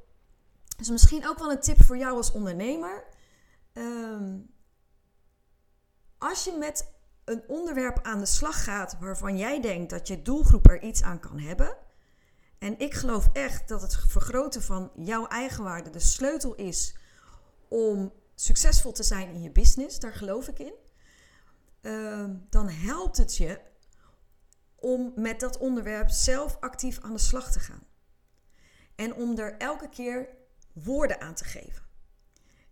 Dus 0.76 0.90
misschien 0.90 1.28
ook 1.28 1.38
wel 1.38 1.50
een 1.50 1.60
tip 1.60 1.84
voor 1.84 1.96
jou 1.96 2.16
als 2.16 2.32
ondernemer. 2.32 3.04
Um, 3.72 4.54
als 6.18 6.44
je 6.44 6.56
met 6.58 6.92
een 7.24 7.44
onderwerp 7.46 7.98
aan 8.02 8.18
de 8.18 8.26
slag 8.26 8.64
gaat 8.64 8.96
waarvan 9.00 9.38
jij 9.38 9.60
denkt 9.60 9.90
dat 9.90 10.08
je 10.08 10.22
doelgroep 10.22 10.68
er 10.68 10.82
iets 10.82 11.02
aan 11.02 11.20
kan 11.20 11.38
hebben. 11.38 11.76
En 12.64 12.78
ik 12.78 12.94
geloof 12.94 13.28
echt 13.32 13.68
dat 13.68 13.82
het 13.82 13.96
vergroten 14.08 14.62
van 14.62 14.90
jouw 14.96 15.26
eigenwaarde 15.26 15.90
de 15.90 16.00
sleutel 16.00 16.54
is 16.54 16.96
om 17.68 18.12
succesvol 18.34 18.92
te 18.92 19.02
zijn 19.02 19.28
in 19.28 19.42
je 19.42 19.50
business. 19.50 19.98
Daar 19.98 20.12
geloof 20.12 20.48
ik 20.48 20.58
in. 20.58 20.74
Um, 21.82 22.46
dan 22.50 22.68
helpt 22.68 23.16
het 23.16 23.36
je 23.36 23.60
om 24.76 25.12
met 25.16 25.40
dat 25.40 25.58
onderwerp 25.58 26.10
zelf 26.10 26.56
actief 26.60 27.00
aan 27.00 27.12
de 27.12 27.18
slag 27.18 27.52
te 27.52 27.60
gaan. 27.60 27.86
En 28.94 29.14
om 29.14 29.38
er 29.38 29.56
elke 29.56 29.88
keer 29.88 30.28
woorden 30.72 31.20
aan 31.20 31.34
te 31.34 31.44
geven. 31.44 31.82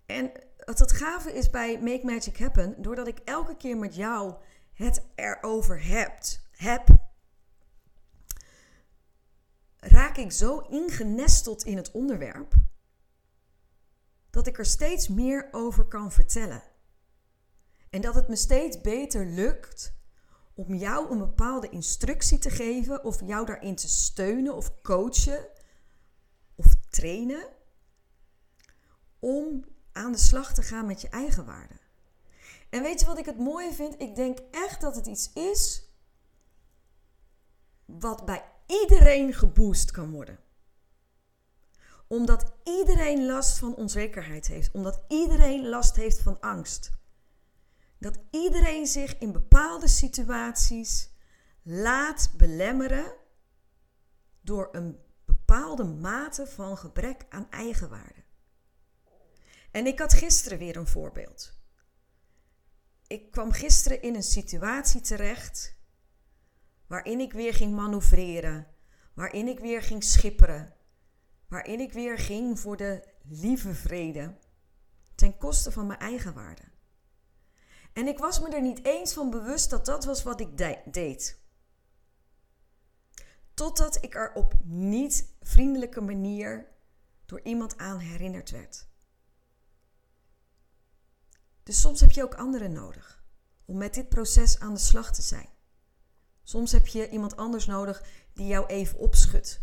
En 0.06 0.32
wat 0.64 0.78
het 0.78 0.92
gave 0.92 1.32
is 1.32 1.50
bij 1.50 1.80
Make 1.80 2.04
Magic 2.04 2.38
Happen, 2.38 2.82
doordat 2.82 3.06
ik 3.06 3.18
elke 3.18 3.56
keer 3.56 3.76
met 3.76 3.94
jou 3.94 4.34
het 4.72 5.02
erover 5.14 5.84
hebt, 5.84 6.48
heb, 6.50 7.11
raak 9.82 10.16
ik 10.16 10.32
zo 10.32 10.58
ingenesteld 10.58 11.64
in 11.64 11.76
het 11.76 11.90
onderwerp 11.90 12.54
dat 14.30 14.46
ik 14.46 14.58
er 14.58 14.66
steeds 14.66 15.08
meer 15.08 15.48
over 15.50 15.84
kan 15.84 16.12
vertellen. 16.12 16.62
En 17.90 18.00
dat 18.00 18.14
het 18.14 18.28
me 18.28 18.36
steeds 18.36 18.80
beter 18.80 19.26
lukt 19.26 19.94
om 20.54 20.74
jou 20.74 21.10
een 21.10 21.18
bepaalde 21.18 21.68
instructie 21.68 22.38
te 22.38 22.50
geven 22.50 23.04
of 23.04 23.20
jou 23.24 23.46
daarin 23.46 23.74
te 23.74 23.88
steunen 23.88 24.54
of 24.54 24.82
coachen 24.82 25.48
of 26.54 26.74
trainen 26.88 27.46
om 29.18 29.64
aan 29.92 30.12
de 30.12 30.18
slag 30.18 30.54
te 30.54 30.62
gaan 30.62 30.86
met 30.86 31.00
je 31.00 31.08
eigen 31.08 31.44
waarde. 31.44 31.80
En 32.70 32.82
weet 32.82 33.00
je 33.00 33.06
wat 33.06 33.18
ik 33.18 33.26
het 33.26 33.38
mooie 33.38 33.72
vind? 33.72 34.00
Ik 34.00 34.14
denk 34.14 34.38
echt 34.50 34.80
dat 34.80 34.96
het 34.96 35.06
iets 35.06 35.32
is 35.32 35.82
wat 37.84 38.24
bij 38.24 38.44
iedereen 38.80 39.34
geboost 39.34 39.90
kan 39.90 40.10
worden. 40.10 40.38
Omdat 42.06 42.52
iedereen 42.64 43.26
last 43.26 43.58
van 43.58 43.74
onzekerheid 43.74 44.46
heeft. 44.46 44.70
Omdat 44.72 45.04
iedereen 45.08 45.68
last 45.68 45.96
heeft 45.96 46.22
van 46.22 46.40
angst. 46.40 46.90
Dat 47.98 48.18
iedereen 48.30 48.86
zich 48.86 49.18
in 49.18 49.32
bepaalde 49.32 49.88
situaties 49.88 51.10
laat 51.62 52.30
belemmeren 52.36 53.14
door 54.40 54.68
een 54.72 54.98
bepaalde 55.24 55.84
mate 55.84 56.46
van 56.46 56.78
gebrek 56.78 57.26
aan 57.28 57.50
eigenwaarde. 57.50 58.22
En 59.70 59.86
ik 59.86 59.98
had 59.98 60.12
gisteren 60.12 60.58
weer 60.58 60.76
een 60.76 60.86
voorbeeld. 60.86 61.60
Ik 63.06 63.30
kwam 63.30 63.52
gisteren 63.52 64.02
in 64.02 64.14
een 64.14 64.22
situatie 64.22 65.00
terecht 65.00 65.76
waarin 66.92 67.20
ik 67.20 67.32
weer 67.32 67.54
ging 67.54 67.74
manoeuvreren, 67.74 68.66
waarin 69.14 69.48
ik 69.48 69.58
weer 69.58 69.82
ging 69.82 70.04
schipperen, 70.04 70.74
waarin 71.48 71.80
ik 71.80 71.92
weer 71.92 72.18
ging 72.18 72.60
voor 72.60 72.76
de 72.76 73.04
lieve 73.22 73.74
vrede, 73.74 74.34
ten 75.14 75.36
koste 75.36 75.72
van 75.72 75.86
mijn 75.86 75.98
eigen 75.98 76.34
waarde. 76.34 76.62
En 77.92 78.06
ik 78.06 78.18
was 78.18 78.40
me 78.40 78.48
er 78.48 78.62
niet 78.62 78.84
eens 78.84 79.12
van 79.12 79.30
bewust 79.30 79.70
dat 79.70 79.86
dat 79.86 80.04
was 80.04 80.22
wat 80.22 80.40
ik 80.40 80.58
de 80.58 80.78
deed. 80.84 81.40
Totdat 83.54 84.04
ik 84.04 84.14
er 84.14 84.32
op 84.32 84.54
niet 84.64 85.34
vriendelijke 85.42 86.00
manier 86.00 86.66
door 87.26 87.40
iemand 87.40 87.78
aan 87.78 87.98
herinnerd 87.98 88.50
werd. 88.50 88.86
Dus 91.62 91.80
soms 91.80 92.00
heb 92.00 92.10
je 92.10 92.22
ook 92.22 92.34
anderen 92.34 92.72
nodig 92.72 93.24
om 93.64 93.76
met 93.76 93.94
dit 93.94 94.08
proces 94.08 94.58
aan 94.58 94.74
de 94.74 94.80
slag 94.80 95.12
te 95.12 95.22
zijn. 95.22 95.60
Soms 96.52 96.72
heb 96.72 96.86
je 96.86 97.08
iemand 97.08 97.36
anders 97.36 97.66
nodig 97.66 98.02
die 98.32 98.46
jou 98.46 98.66
even 98.66 98.98
opschudt. 98.98 99.62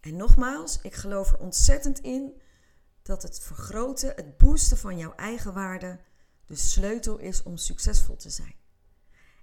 En 0.00 0.16
nogmaals, 0.16 0.78
ik 0.82 0.94
geloof 0.94 1.32
er 1.32 1.38
ontzettend 1.38 1.98
in 2.00 2.40
dat 3.02 3.22
het 3.22 3.40
vergroten, 3.40 4.12
het 4.16 4.36
boosten 4.36 4.76
van 4.76 4.98
jouw 4.98 5.14
eigen 5.14 5.54
waarde 5.54 6.00
de 6.46 6.56
sleutel 6.56 7.18
is 7.18 7.42
om 7.42 7.56
succesvol 7.56 8.16
te 8.16 8.30
zijn. 8.30 8.54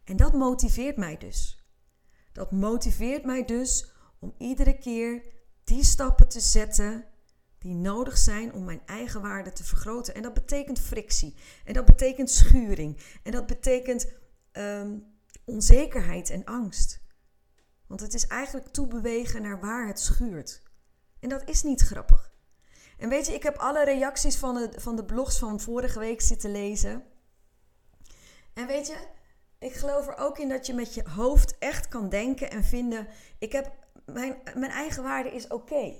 En 0.03 0.17
dat 0.17 0.33
motiveert 0.33 0.97
mij 0.97 1.17
dus. 1.17 1.65
Dat 2.31 2.51
motiveert 2.51 3.25
mij 3.25 3.45
dus 3.45 3.91
om 4.19 4.33
iedere 4.37 4.77
keer 4.77 5.23
die 5.63 5.83
stappen 5.83 6.27
te 6.27 6.39
zetten 6.39 7.05
die 7.57 7.75
nodig 7.75 8.17
zijn 8.17 8.53
om 8.53 8.63
mijn 8.63 8.85
eigen 8.85 9.21
waarde 9.21 9.51
te 9.51 9.63
vergroten. 9.63 10.15
En 10.15 10.21
dat 10.21 10.33
betekent 10.33 10.79
frictie. 10.79 11.35
En 11.65 11.73
dat 11.73 11.85
betekent 11.85 12.29
schuring. 12.29 12.97
En 13.23 13.31
dat 13.31 13.45
betekent 13.45 14.11
ehm, 14.51 14.97
onzekerheid 15.45 16.29
en 16.29 16.45
angst. 16.45 17.01
Want 17.87 18.01
het 18.01 18.13
is 18.13 18.27
eigenlijk 18.27 18.67
toebewegen 18.67 19.41
naar 19.41 19.59
waar 19.59 19.87
het 19.87 19.99
schuurt. 19.99 20.61
En 21.19 21.29
dat 21.29 21.49
is 21.49 21.63
niet 21.63 21.81
grappig. 21.81 22.31
En 22.97 23.09
weet 23.09 23.25
je, 23.25 23.33
ik 23.33 23.43
heb 23.43 23.57
alle 23.57 23.83
reacties 23.83 24.37
van 24.37 24.55
de, 24.55 24.71
van 24.79 24.95
de 24.95 25.05
blogs 25.05 25.39
van 25.39 25.59
vorige 25.59 25.99
week 25.99 26.21
zitten 26.21 26.51
lezen. 26.51 27.03
En 28.53 28.67
weet 28.67 28.87
je, 28.87 29.07
ik 29.59 29.73
geloof 29.73 30.07
er 30.07 30.17
ook 30.17 30.39
in 30.39 30.49
dat 30.49 30.65
je 30.65 30.73
met 30.73 30.93
je 30.93 31.09
hoofd 31.09 31.57
echt 31.57 31.87
kan 31.87 32.09
denken 32.09 32.51
en 32.51 32.63
vinden: 32.63 33.07
ik 33.37 33.51
heb, 33.51 33.71
mijn, 34.05 34.41
mijn 34.55 34.71
eigen 34.71 35.03
waarde 35.03 35.31
is 35.31 35.47
oké. 35.47 35.95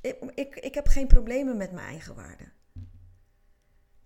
Ik, 0.00 0.18
ik, 0.34 0.56
ik 0.56 0.74
heb 0.74 0.86
geen 0.86 1.06
problemen 1.06 1.56
met 1.56 1.72
mijn 1.72 1.86
eigen 1.86 2.14
waarde. 2.14 2.52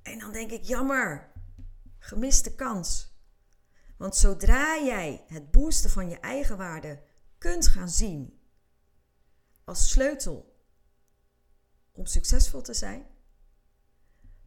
En 0.02 0.18
dan 0.18 0.32
denk 0.32 0.50
ik: 0.50 0.64
jammer, 0.64 1.32
gemiste 1.98 2.54
kans. 2.54 3.17
Want 3.98 4.16
zodra 4.16 4.82
jij 4.84 5.24
het 5.26 5.50
boosten 5.50 5.90
van 5.90 6.08
je 6.08 6.20
eigen 6.20 6.56
waarde 6.56 7.02
kunt 7.38 7.66
gaan 7.66 7.88
zien 7.88 8.40
als 9.64 9.90
sleutel 9.90 10.56
om 11.92 12.06
succesvol 12.06 12.62
te 12.62 12.74
zijn, 12.74 13.06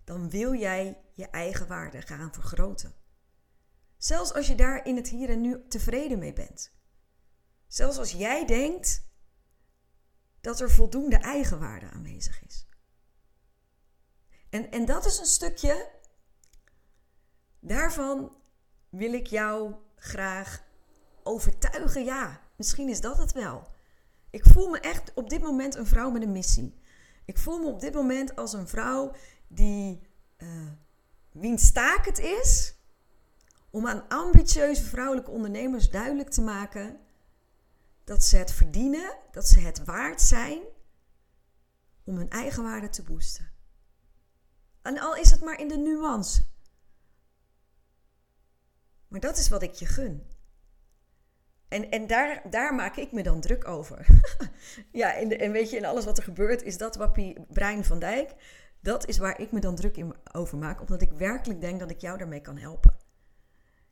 dan 0.04 0.30
wil 0.30 0.54
jij 0.56 1.02
je 1.14 1.30
eigen 1.30 1.68
waarde 1.68 2.02
gaan 2.02 2.34
vergroten. 2.34 2.94
Zelfs 3.98 4.34
als 4.34 4.48
je 4.48 4.56
daar 4.56 4.86
in 4.86 4.96
het 4.96 5.08
hier 5.08 5.30
en 5.30 5.42
nu 5.42 5.68
tevreden 5.68 6.20
mee 6.20 6.34
bent. 6.34 6.72
Zelfs 7.68 7.98
als 7.98 8.12
jij 8.12 8.46
denkt 8.46 9.10
dat 10.42 10.60
er 10.60 10.72
voldoende 10.72 11.18
eigenwaarde 11.18 11.90
aanwezig 11.90 12.44
is. 12.44 12.66
En, 14.50 14.72
en 14.72 14.86
dat 14.86 15.06
is 15.06 15.20
een 15.20 15.26
stukje, 15.26 15.92
daarvan 17.60 18.41
wil 18.92 19.14
ik 19.14 19.28
jou 19.28 19.74
graag 19.96 20.64
overtuigen. 21.24 22.04
Ja, 22.04 22.42
misschien 22.56 22.90
is 22.90 23.02
dat 23.02 23.18
het 23.18 23.32
wel. 23.32 23.68
Ik 24.30 24.46
voel 24.46 24.70
me 24.70 24.80
echt 24.80 25.14
op 25.14 25.30
dit 25.30 25.42
moment 25.42 25.76
een 25.76 25.86
vrouw 25.86 26.10
met 26.10 26.22
een 26.22 26.32
missie. 26.32 26.80
Ik 27.26 27.38
voel 27.38 27.60
me 27.60 27.66
op 27.66 27.80
dit 27.80 27.94
moment 27.94 28.36
als 28.36 28.54
een 28.54 28.68
vrouw 28.68 29.12
die 29.48 30.02
uh, 30.38 30.72
wiens 31.32 31.72
taak 31.72 32.06
het 32.06 32.20
is 32.20 32.76
om 33.70 33.88
aan 33.88 34.08
ambitieuze 34.08 34.84
vrouwelijke 34.84 35.32
ondernemers 35.32 35.90
duidelijk 35.90 36.30
te 36.30 36.42
maken 36.42 37.00
dat 38.04 38.24
ze 38.24 38.38
het 38.38 38.52
verdienen, 38.52 39.18
dat 39.32 39.48
ze 39.48 39.60
het 39.60 39.84
waard 39.84 40.22
zijn 40.22 40.62
om 42.04 42.18
hun 42.18 42.30
eigen 42.30 42.64
waarde 42.64 42.90
te 42.90 43.04
boosten. 43.04 43.52
En 44.82 45.00
al 45.00 45.16
is 45.16 45.32
het 45.32 45.42
maar 45.42 45.60
in 45.60 45.68
de 45.68 45.78
nuance. 45.78 46.42
Maar 49.12 49.20
dat 49.20 49.38
is 49.38 49.50
wat 49.50 49.62
ik 49.62 49.74
je 49.74 49.86
gun. 49.86 50.24
En, 51.68 51.90
en 51.90 52.08
daar, 52.08 52.42
daar 52.50 52.76
maak 52.76 52.96
ik 52.96 53.12
me 53.12 53.24
dan 53.24 53.42
druk 53.42 53.68
over. 53.68 54.06
ja, 54.92 55.14
en, 55.14 55.40
en 55.40 55.52
weet 55.52 55.70
je, 55.70 55.78
in 55.78 55.86
alles 55.86 56.06
wat 56.06 56.18
er 56.18 56.24
gebeurt, 56.24 56.64
is 56.64 56.78
dat 56.78 56.96
wappie 56.96 57.46
Brein 57.50 57.86
van 57.86 58.00
Dijk. 58.00 58.34
Dat 58.80 59.08
is 59.08 59.18
waar 59.18 59.40
ik 59.40 59.52
me 59.52 59.60
dan 59.60 59.76
druk 59.76 59.98
in 59.98 60.16
over 60.32 60.58
maak, 60.58 60.82
omdat 60.82 61.02
ik 61.02 61.12
werkelijk 61.12 61.62
denk 61.62 61.80
dat 61.80 61.92
ik 61.92 62.02
jou 62.02 62.18
daarmee 62.18 62.42
kan 62.42 62.58
helpen. 62.58 62.96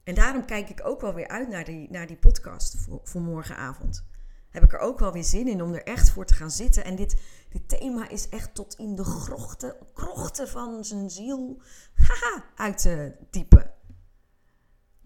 En 0.03 0.15
daarom 0.15 0.45
kijk 0.45 0.69
ik 0.69 0.85
ook 0.85 1.01
wel 1.01 1.13
weer 1.13 1.27
uit 1.27 1.49
naar 1.49 1.65
die, 1.65 1.89
naar 1.91 2.07
die 2.07 2.17
podcast 2.17 2.75
voor, 2.77 2.99
voor 3.03 3.21
morgenavond. 3.21 4.05
Heb 4.49 4.63
ik 4.63 4.73
er 4.73 4.79
ook 4.79 4.99
wel 4.99 5.13
weer 5.13 5.23
zin 5.23 5.47
in 5.47 5.61
om 5.61 5.73
er 5.73 5.83
echt 5.83 6.09
voor 6.09 6.25
te 6.25 6.33
gaan 6.33 6.51
zitten. 6.51 6.83
En 6.83 6.95
dit, 6.95 7.21
dit 7.49 7.69
thema 7.69 8.09
is 8.09 8.29
echt 8.29 8.55
tot 8.55 8.75
in 8.75 8.95
de 8.95 9.03
grochten, 9.03 9.75
krochten 9.93 10.47
van 10.47 10.85
zijn 10.85 11.09
ziel 11.09 11.61
haha, 12.07 12.45
uit 12.55 12.77
te 12.77 13.15
typen. 13.29 13.68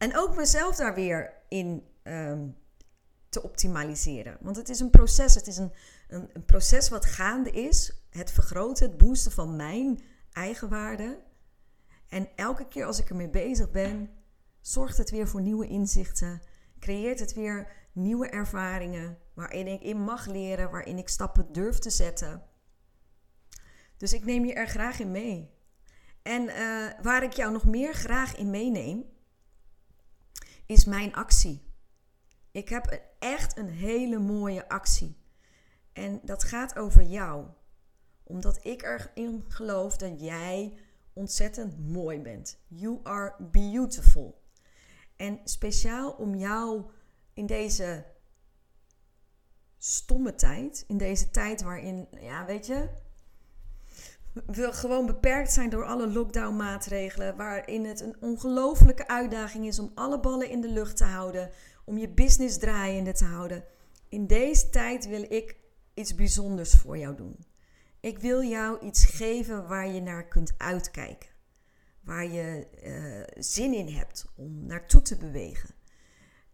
En 0.04 0.18
ook 0.18 0.36
mezelf 0.36 0.76
daar 0.76 0.96
weer 0.96 1.34
in 1.48 1.84
ehm, 2.02 2.48
te 3.30 3.44
optimaliseren. 3.44 4.38
Want 4.42 4.56
het 4.56 4.70
is 4.70 4.80
een 4.80 4.90
proces. 4.90 5.36
Het 5.36 5.48
is 5.48 5.58
een, 5.58 5.74
een, 6.08 6.30
een, 6.34 6.46
proces 6.46 6.90
wat 6.90 7.06
gaande 7.06 7.52
is. 7.52 7.94
Het 8.10 8.32
vergroten, 8.32 8.88
het 8.88 8.98
boosten 8.98 9.32
van 9.32 9.56
mijn 9.56 10.02
eigen 10.32 10.70
waarde. 10.70 11.20
En 12.08 12.30
elke 12.36 12.68
keer 12.68 12.86
als 12.86 13.00
ik 13.00 13.10
ermee 13.10 13.30
bezig 13.30 13.72
ben, 13.72 14.10
zorgt 14.62 14.98
het 14.98 15.10
weer 15.10 15.28
voor 15.28 15.42
nieuwe 15.42 15.68
inzichten. 15.68 16.42
Creëert 16.80 17.20
het 17.20 17.34
weer 17.34 17.72
nieuwe 17.92 18.30
ervaringen 18.30 19.18
waarin 19.34 19.68
ik 19.68 19.82
in 19.82 20.04
mag 20.04 20.26
leren, 20.26 20.72
waarin 20.72 20.98
ik 20.98 21.10
stappen 21.10 21.52
durf 21.52 21.80
te 21.80 21.90
zetten. 21.90 22.44
Dus 23.98 24.14
ik 24.14 24.26
neem 24.26 24.46
je 24.46 24.54
er 24.54 24.68
graag 24.68 25.00
in 25.00 25.12
mee. 25.12 25.52
En 26.22 26.44
uh, 26.44 26.88
waar 27.02 27.24
ik 27.24 27.34
jou 27.34 27.52
nog 27.52 27.66
meer 27.66 27.94
graag 27.94 28.36
in 28.36 28.50
meeneem, 28.50 29.12
is 30.74 30.86
mijn 30.86 31.14
actie. 31.14 31.72
Ik 32.52 32.70
heb 32.70 33.02
echt 33.20 33.58
een 33.58 33.70
hele 33.70 34.20
mooie 34.20 34.70
actie. 34.70 35.18
En 35.92 36.20
dat 36.24 36.44
gaat 36.44 36.78
over 36.78 37.04
jou. 37.04 37.48
Omdat 38.24 38.66
ik 38.66 38.82
erin 38.82 39.44
geloof 39.48 39.98
dat 39.98 40.22
jij 40.22 40.78
ontzettend 41.14 41.80
mooi 41.90 42.20
bent. 42.20 42.60
You 42.68 43.00
are 43.04 43.44
beautiful. 43.52 44.42
En 45.16 45.40
speciaal 45.44 46.12
om 46.12 46.36
jou 46.36 46.92
in 47.34 47.46
deze 47.46 48.06
stomme 49.78 50.36
tijd, 50.36 50.84
in 50.88 50.98
deze 50.98 51.30
tijd 51.30 51.62
waarin, 51.62 52.08
ja, 52.20 52.46
weet 52.46 52.66
je, 52.66 52.90
we 54.34 54.74
gewoon 54.74 55.06
beperkt 55.06 55.52
zijn 55.52 55.70
door 55.70 55.86
alle 55.86 56.08
lockdown-maatregelen, 56.08 57.36
waarin 57.36 57.86
het 57.86 58.02
een 58.02 58.16
ongelofelijke 58.20 59.08
uitdaging 59.08 59.68
is 59.68 59.80
om 59.80 59.92
alle 59.96 60.20
ballen 60.20 60.50
in 60.50 60.62
de 60.62 60.70
lucht 60.70 60.98
te 60.98 61.04
houden, 61.04 61.50
om 61.86 61.98
je 61.98 62.10
business 62.10 62.58
draaiende 62.58 63.12
te 63.12 63.26
houden. 63.26 63.64
in 64.10 64.28
deze 64.28 64.70
tijd 64.70 65.08
wil 65.08 65.26
ik 65.30 65.56
iets 65.94 66.16
bijzonders 66.16 66.74
voor 66.74 66.98
jou 66.98 67.16
doen. 67.16 67.46
Ik 68.00 68.20
wil 68.20 68.44
jou 68.44 68.80
iets 68.80 69.06
geven 69.06 69.68
waar 69.68 69.88
je 69.88 70.02
naar 70.02 70.28
kunt 70.28 70.54
uitkijken. 70.58 71.30
Waar 72.02 72.26
je 72.26 72.68
uh, 72.84 73.42
zin 73.44 73.74
in 73.74 73.88
hebt 73.88 74.26
om 74.36 74.66
naartoe 74.66 75.02
te 75.02 75.18
bewegen. 75.18 75.70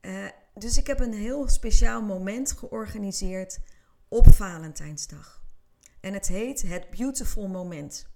Uh, 0.02 0.26
dus 0.54 0.78
ik 0.78 0.88
heb 0.88 1.00
een 1.00 1.14
heel 1.14 1.48
speciaal 1.48 2.02
moment 2.02 2.52
georganiseerd 2.52 3.60
op 4.08 4.34
Valentijnsdag. 4.34 5.39
En 6.00 6.14
het 6.14 6.28
heet 6.28 6.62
het 6.62 6.90
Beautiful 6.90 7.48
Moment. 7.48 8.08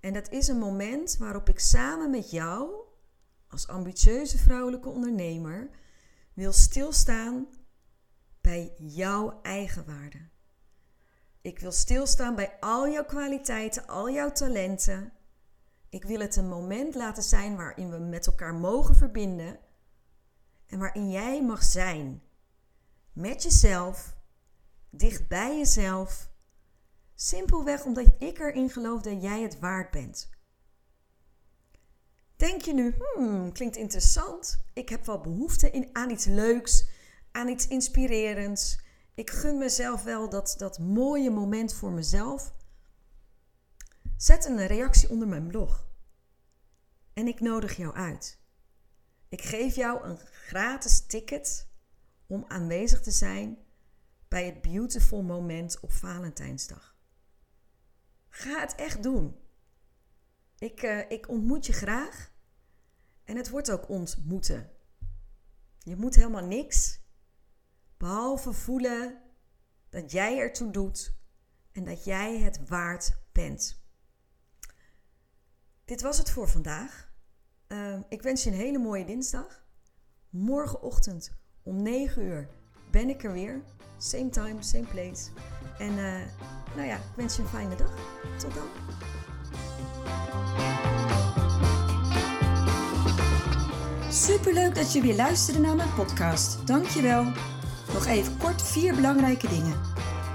En 0.00 0.12
dat 0.12 0.30
is 0.30 0.48
een 0.48 0.58
moment 0.58 1.16
waarop 1.16 1.48
ik 1.48 1.58
samen 1.58 2.10
met 2.10 2.30
jou, 2.30 2.74
als 3.48 3.68
ambitieuze 3.68 4.38
vrouwelijke 4.38 4.88
ondernemer, 4.88 5.70
wil 6.34 6.52
stilstaan 6.52 7.46
bij 8.40 8.74
jouw 8.78 9.40
eigen 9.42 9.86
waarde. 9.86 10.28
Ik 11.40 11.58
wil 11.58 11.72
stilstaan 11.72 12.34
bij 12.34 12.56
al 12.60 12.88
jouw 12.88 13.04
kwaliteiten, 13.04 13.86
al 13.86 14.10
jouw 14.10 14.32
talenten. 14.32 15.12
Ik 15.88 16.04
wil 16.04 16.20
het 16.20 16.36
een 16.36 16.48
moment 16.48 16.94
laten 16.94 17.22
zijn 17.22 17.56
waarin 17.56 17.90
we 17.90 17.98
met 17.98 18.26
elkaar 18.26 18.54
mogen 18.54 18.94
verbinden 18.94 19.58
en 20.66 20.78
waarin 20.78 21.10
jij 21.10 21.42
mag 21.42 21.62
zijn. 21.62 22.22
Met 23.12 23.42
jezelf, 23.42 24.16
dicht 24.90 25.28
bij 25.28 25.56
jezelf. 25.56 26.34
Simpelweg 27.18 27.84
omdat 27.84 28.06
ik 28.18 28.38
erin 28.38 28.70
geloof 28.70 29.02
dat 29.02 29.22
jij 29.22 29.42
het 29.42 29.58
waard 29.58 29.90
bent. 29.90 30.28
Denk 32.36 32.60
je 32.60 32.74
nu, 32.74 32.94
hmm, 33.14 33.52
klinkt 33.52 33.76
interessant. 33.76 34.64
Ik 34.72 34.88
heb 34.88 35.06
wel 35.06 35.20
behoefte 35.20 35.88
aan 35.92 36.10
iets 36.10 36.24
leuks, 36.24 36.86
aan 37.32 37.48
iets 37.48 37.68
inspirerends. 37.68 38.80
Ik 39.14 39.30
gun 39.30 39.58
mezelf 39.58 40.02
wel 40.02 40.28
dat, 40.28 40.54
dat 40.58 40.78
mooie 40.78 41.30
moment 41.30 41.74
voor 41.74 41.92
mezelf. 41.92 42.54
Zet 44.16 44.44
een 44.44 44.66
reactie 44.66 45.10
onder 45.10 45.28
mijn 45.28 45.46
blog. 45.46 45.86
En 47.12 47.26
ik 47.26 47.40
nodig 47.40 47.76
jou 47.76 47.94
uit. 47.94 48.38
Ik 49.28 49.42
geef 49.42 49.74
jou 49.74 50.04
een 50.04 50.18
gratis 50.18 51.06
ticket 51.06 51.68
om 52.26 52.44
aanwezig 52.48 53.02
te 53.02 53.10
zijn 53.10 53.58
bij 54.28 54.46
het 54.46 54.62
beautiful 54.62 55.22
moment 55.22 55.80
op 55.80 55.92
Valentijnsdag. 55.92 56.95
Ga 58.36 58.60
het 58.60 58.74
echt 58.74 59.02
doen. 59.02 59.36
Ik, 60.58 60.82
uh, 60.82 61.10
ik 61.10 61.28
ontmoet 61.28 61.66
je 61.66 61.72
graag 61.72 62.32
en 63.24 63.36
het 63.36 63.50
wordt 63.50 63.70
ook 63.70 63.88
ontmoeten. 63.88 64.70
Je 65.78 65.96
moet 65.96 66.14
helemaal 66.14 66.44
niks 66.44 67.00
behalve 67.96 68.52
voelen 68.52 69.22
dat 69.88 70.12
jij 70.12 70.38
ertoe 70.38 70.70
doet 70.70 71.14
en 71.72 71.84
dat 71.84 72.04
jij 72.04 72.38
het 72.38 72.68
waard 72.68 73.18
bent. 73.32 73.82
Dit 75.84 76.00
was 76.00 76.18
het 76.18 76.30
voor 76.30 76.48
vandaag. 76.48 77.12
Uh, 77.68 78.00
ik 78.08 78.22
wens 78.22 78.44
je 78.44 78.50
een 78.50 78.56
hele 78.56 78.78
mooie 78.78 79.04
dinsdag. 79.04 79.64
Morgenochtend 80.28 81.32
om 81.62 81.82
9 81.82 82.22
uur 82.22 82.48
ben 82.90 83.08
ik 83.08 83.24
er 83.24 83.32
weer. 83.32 83.60
Same 83.98 84.28
time, 84.28 84.56
same 84.62 84.84
place. 84.84 85.30
En 85.78 85.90
uh, 85.90 86.12
nou 86.74 86.86
ja, 86.86 86.94
ik 86.94 87.16
wens 87.16 87.36
je 87.36 87.42
een 87.42 87.48
fijne 87.48 87.76
dag. 87.76 87.94
Tot 88.36 88.54
dan. 88.54 88.66
Superleuk 94.10 94.74
dat 94.74 94.92
je 94.92 95.00
weer 95.00 95.16
luisterde 95.16 95.60
naar 95.60 95.76
mijn 95.76 95.94
podcast. 95.94 96.66
Dankjewel. 96.66 97.24
Nog 97.92 98.06
even 98.06 98.36
kort 98.38 98.62
vier 98.62 98.94
belangrijke 98.94 99.48
dingen. 99.48 99.74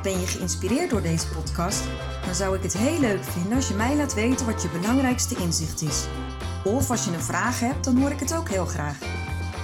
Ben 0.04 0.20
je 0.20 0.28
geïnspireerd 0.28 0.90
door 0.90 1.02
deze 1.02 1.28
podcast? 1.28 1.84
Dan 2.26 2.36
zou 2.36 2.58
ik 2.58 2.64
het 2.64 2.78
heel 2.78 3.00
leuk 3.00 3.24
vinden 3.24 3.54
als 3.54 3.68
je 3.68 3.74
mij 3.74 3.96
laat 3.96 4.14
weten 4.14 4.46
wat 4.46 4.62
je 4.62 4.70
belangrijkste 4.70 5.36
inzicht 5.36 5.82
is. 5.82 6.06
Of 6.64 6.90
als 6.90 7.06
je 7.06 7.12
een 7.12 7.22
vraag 7.22 7.60
hebt, 7.60 7.84
dan 7.84 8.00
hoor 8.00 8.12
ik 8.12 8.20
het 8.20 8.36
ook 8.36 8.50
heel 8.50 8.66
graag. 8.66 9.21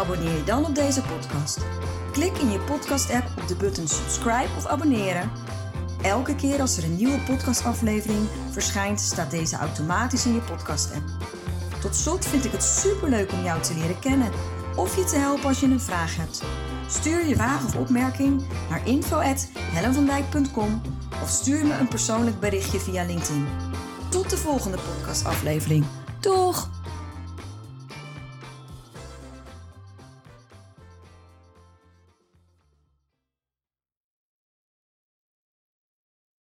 Abonneer 0.00 0.36
je 0.36 0.44
dan 0.44 0.64
op 0.64 0.74
deze 0.74 1.02
podcast. 1.02 1.58
Klik 2.12 2.36
in 2.38 2.50
je 2.50 2.58
podcast-app 2.58 3.26
op 3.40 3.48
de 3.48 3.56
button 3.56 3.88
subscribe 3.88 4.48
of 4.56 4.66
abonneren. 4.66 5.30
Elke 6.02 6.34
keer 6.34 6.60
als 6.60 6.76
er 6.76 6.84
een 6.84 6.96
nieuwe 6.96 7.18
podcastaflevering 7.18 8.28
verschijnt, 8.50 9.00
staat 9.00 9.30
deze 9.30 9.56
automatisch 9.56 10.26
in 10.26 10.34
je 10.34 10.40
podcast-app. 10.40 11.04
Tot 11.80 11.96
slot 11.96 12.26
vind 12.26 12.44
ik 12.44 12.52
het 12.52 12.62
superleuk 12.62 13.32
om 13.32 13.42
jou 13.42 13.62
te 13.62 13.74
leren 13.74 13.98
kennen 13.98 14.30
of 14.76 14.96
je 14.96 15.04
te 15.04 15.16
helpen 15.16 15.48
als 15.48 15.60
je 15.60 15.66
een 15.66 15.80
vraag 15.80 16.16
hebt. 16.16 16.42
Stuur 16.88 17.26
je 17.26 17.36
vraag 17.36 17.64
of 17.64 17.76
opmerking 17.76 18.42
naar 18.70 18.86
info.hellenvandijk.com 18.86 20.82
of 21.22 21.28
stuur 21.28 21.66
me 21.66 21.78
een 21.78 21.88
persoonlijk 21.88 22.40
berichtje 22.40 22.80
via 22.80 23.04
LinkedIn. 23.04 23.46
Tot 24.08 24.30
de 24.30 24.36
volgende 24.36 24.78
podcastaflevering. 24.78 25.84
Doeg! 26.20 26.79